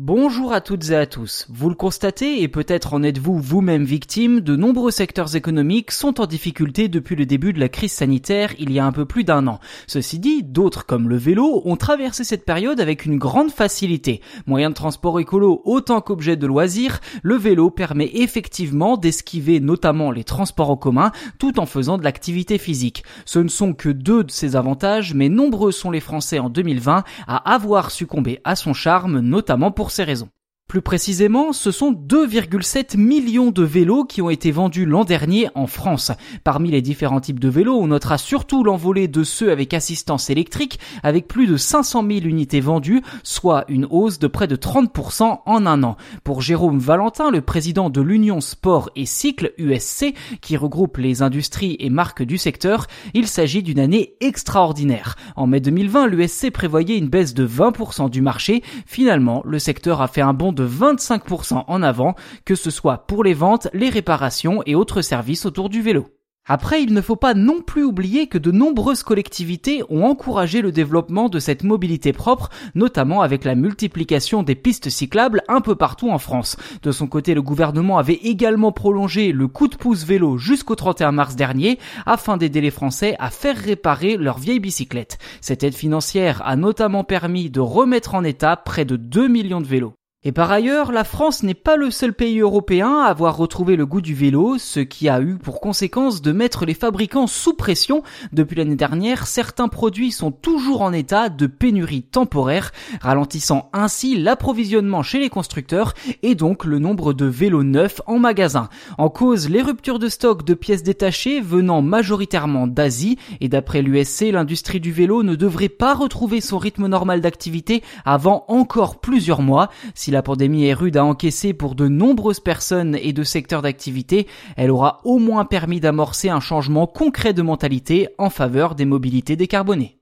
[0.00, 1.44] Bonjour à toutes et à tous.
[1.48, 6.26] Vous le constatez et peut-être en êtes-vous vous-même victime, de nombreux secteurs économiques sont en
[6.26, 9.48] difficulté depuis le début de la crise sanitaire il y a un peu plus d'un
[9.48, 9.58] an.
[9.88, 14.20] Ceci dit, d'autres comme le vélo ont traversé cette période avec une grande facilité.
[14.46, 20.22] Moyen de transport écolo autant qu'objet de loisir, le vélo permet effectivement d'esquiver notamment les
[20.22, 21.10] transports en commun
[21.40, 23.02] tout en faisant de l'activité physique.
[23.24, 27.02] Ce ne sont que deux de ces avantages, mais nombreux sont les Français en 2020
[27.26, 30.30] à avoir succombé à son charme, notamment pour ces raisons.
[30.68, 35.66] Plus précisément, ce sont 2,7 millions de vélos qui ont été vendus l'an dernier en
[35.66, 36.12] France.
[36.44, 40.78] Parmi les différents types de vélos, on notera surtout l'envolée de ceux avec assistance électrique,
[41.02, 45.64] avec plus de 500 000 unités vendues, soit une hausse de près de 30% en
[45.64, 45.96] un an.
[46.22, 51.78] Pour Jérôme Valentin, le président de l'Union Sport et Cycle USC, qui regroupe les industries
[51.80, 55.16] et marques du secteur, il s'agit d'une année extraordinaire.
[55.34, 58.62] En mai 2020, l'USC prévoyait une baisse de 20% du marché.
[58.84, 63.24] Finalement, le secteur a fait un bond de 25% en avant, que ce soit pour
[63.24, 66.06] les ventes, les réparations et autres services autour du vélo.
[66.50, 70.72] Après, il ne faut pas non plus oublier que de nombreuses collectivités ont encouragé le
[70.72, 76.08] développement de cette mobilité propre, notamment avec la multiplication des pistes cyclables un peu partout
[76.08, 76.56] en France.
[76.82, 81.12] De son côté, le gouvernement avait également prolongé le coup de pouce vélo jusqu'au 31
[81.12, 85.18] mars dernier afin d'aider les Français à faire réparer leurs vieilles bicyclettes.
[85.42, 89.66] Cette aide financière a notamment permis de remettre en état près de 2 millions de
[89.66, 89.97] vélos.
[90.24, 93.86] Et par ailleurs, la France n'est pas le seul pays européen à avoir retrouvé le
[93.86, 98.02] goût du vélo, ce qui a eu pour conséquence de mettre les fabricants sous pression.
[98.32, 105.04] Depuis l'année dernière, certains produits sont toujours en état de pénurie temporaire, ralentissant ainsi l'approvisionnement
[105.04, 105.94] chez les constructeurs
[106.24, 108.70] et donc le nombre de vélos neufs en magasin.
[108.98, 114.32] En cause, les ruptures de stock de pièces détachées venant majoritairement d'Asie et d'après l'USC,
[114.32, 119.70] l'industrie du vélo ne devrait pas retrouver son rythme normal d'activité avant encore plusieurs mois.
[120.08, 124.26] Si la pandémie est rude à encaisser pour de nombreuses personnes et de secteurs d'activité,
[124.56, 129.36] elle aura au moins permis d'amorcer un changement concret de mentalité en faveur des mobilités
[129.36, 129.97] décarbonées.